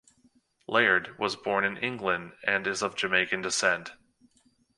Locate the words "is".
2.65-2.81